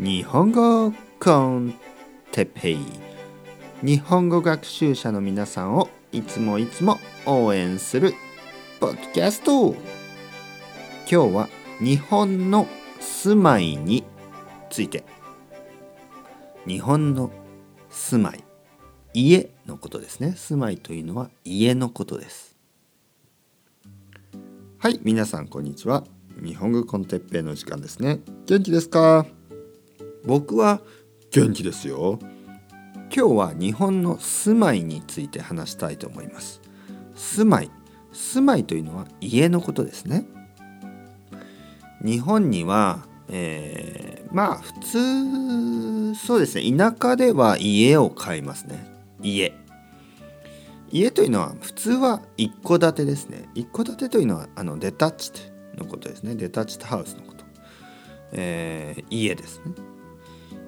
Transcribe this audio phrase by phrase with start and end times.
[0.00, 1.74] 日本語コン
[2.32, 2.78] テペイ。
[3.82, 8.14] 日本語学習者の皆さんをいつもいつも応援する
[8.80, 9.74] ポッドキャスト。
[9.74, 9.76] 今
[11.04, 11.48] 日は
[11.80, 12.66] 日本の
[12.98, 14.02] 住まいに
[14.70, 15.04] ついて。
[16.66, 17.30] 日本の
[17.90, 18.42] 住まい。
[19.12, 20.32] 家のことですね。
[20.34, 22.56] 住まいというのは家のことです。
[24.78, 26.04] はい皆さんこんにちは。
[26.42, 28.20] 日本語コンテッペイの時間ですね。
[28.46, 29.26] 元気ですか？
[30.24, 30.80] 僕は
[31.30, 32.18] 元気ですよ。
[33.14, 36.60] 今日は日本の住まいについて話したいと思います。
[37.14, 37.70] 住まい。
[38.12, 40.26] 住まいというのは家のことですね。
[42.04, 46.76] 日本には、えー、まあ普通そうですね。
[46.76, 48.86] 田舎では家を買いますね。
[49.22, 49.54] 家。
[50.92, 53.48] 家というのは普通は一戸建てですね。
[53.54, 55.32] 一戸建てというのはあのデタッチ
[55.76, 56.34] のことですね。
[56.34, 57.44] デタッチハウスのこと、
[58.32, 59.74] えー、家ですね。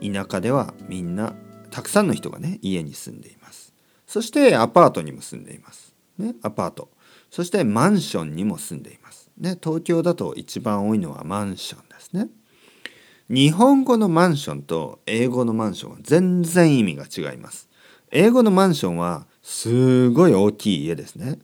[0.00, 1.34] 田舎ではみんな
[1.70, 3.72] たくさんの人がね家に住んでいます。
[4.06, 5.94] そしてアパートにも住んでいます。
[6.18, 6.90] ねアパート。
[7.30, 9.30] そしてマンションにも住んでいます。
[9.38, 12.28] ね東京だと一番多いのはマンションですね。
[13.28, 17.68] 日本語のマンションと英語のマンションは全然意味が違います。
[18.10, 21.38] 英語のマンションはすごい大きい家ですね。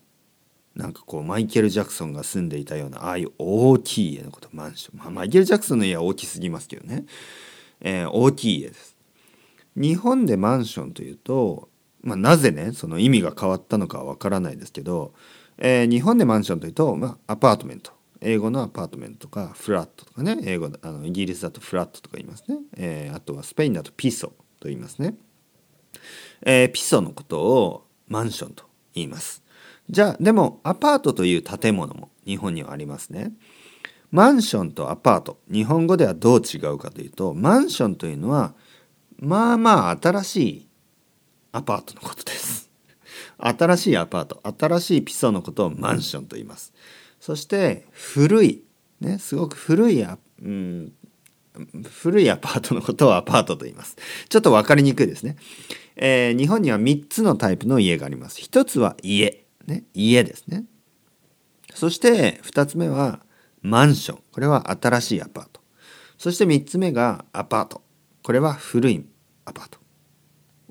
[0.75, 7.05] なんかこうマイケル・ジャクソンが住んでいたようなああいう大きい家のことマンション、まあ、マイケル・ジャクソンの家は大きすぎますけどね、
[7.81, 8.97] えー、大きい家です。
[9.77, 11.69] 日本でマンションというと、
[12.03, 15.13] まあ、なぜねその意味が変わったのかはわからないですけど、
[15.59, 17.93] えー、日本でマンションというと、まあ、アパートメント。
[18.23, 20.39] 英語のアパートメントとかフラットとかね。
[20.43, 25.15] 英語あのイギリスだとフラットとか言いますね、えー、あとはスペインだとピソと言いますね、
[26.43, 29.43] え、ピソのことをマンションと言います。
[29.89, 33.33] じゃあでもアパートという建物も日本にはありますね。
[34.17, 38.55] マンションとアパート日本語ではどう違うかというとマンションというのは
[39.19, 40.69] まあまあ新しい
[41.53, 42.71] アパートのことです。
[43.37, 46.73] 新しいアパート新しいピソのことをマンションと言います。
[47.21, 48.63] そして古い、
[49.03, 50.95] ね、すごく古いア,、うん、
[51.85, 53.99] 古いアパートのことをアパートと言います。
[54.31, 55.37] ちょっと分かりにくいですね。
[55.95, 58.41] えー、日本には3つのタイプの家があります。
[58.41, 59.45] 1つは家。
[59.67, 60.65] ね、家ですね。
[61.75, 63.26] そして2つ目は
[63.67, 64.19] マンション。
[64.33, 65.61] これは新しいアパート。
[66.19, 67.83] そして3つ目がアパート。
[68.23, 69.05] これは古い
[69.45, 69.79] アパート。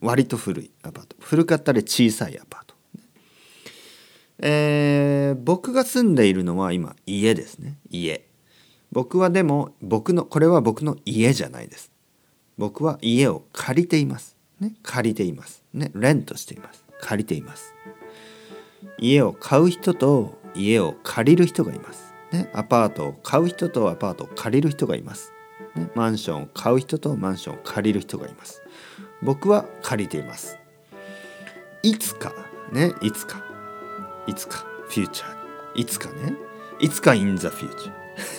[0.01, 1.15] 割と古いアパート。
[1.19, 2.75] 古かったり小さいアパート。
[4.39, 7.77] えー、僕が住んでいるのは今家ですね。
[7.89, 8.25] 家。
[8.93, 11.91] 僕はでも僕のこれは僕の家じゃないです。
[12.57, 14.37] 僕は家を借りています。
[14.61, 15.65] ね、借りています。
[15.73, 16.85] ね、レントしています。
[17.01, 17.73] 借りています。
[18.99, 22.04] 家を買う人と家を借りる人がいます。
[22.35, 25.31] ね、アパートを買う人とアパートを借りる人がいます。
[25.75, 28.61] ね、マンションを買う人とマンションを借りる人がいます。
[29.21, 30.57] 僕は借りています。
[31.81, 32.33] いつか、
[32.73, 33.41] ね、いつか、
[34.27, 36.35] いつか、フューチャーいつかね、
[36.79, 37.91] いつか in the future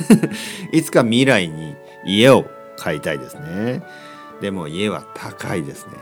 [0.72, 1.74] いつか未来に
[2.04, 2.44] 家を
[2.76, 3.82] 買いたいですね。
[4.40, 5.92] でも家は高いですね。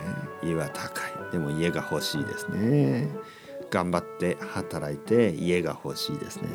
[0.42, 1.32] 家は高い。
[1.32, 3.08] でも家が欲しいですね。
[3.74, 6.48] 頑張って働いて家が欲しいですね。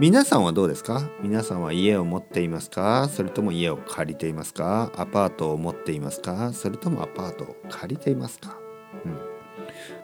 [0.00, 1.10] 皆さんはどうですか？
[1.20, 3.06] 皆さんは家を持っていますか？
[3.12, 4.90] それとも家を借りていますか？
[4.96, 6.54] アパートを持っていますか？
[6.54, 8.56] それともアパートを借りていますか、
[9.04, 9.20] うん、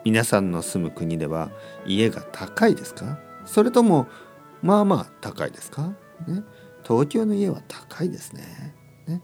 [0.04, 1.50] 皆さんの住む国では
[1.86, 3.18] 家が高いですか？
[3.46, 4.06] それとも
[4.60, 5.94] まあまあ高いですか？
[6.28, 6.42] ね、
[6.86, 8.74] 東京の家は高いですね。
[9.06, 9.22] ね。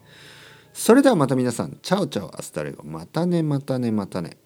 [0.73, 2.83] それではまた皆さん ciao ciao hasta luego。
[2.83, 4.39] またねまたねまたね。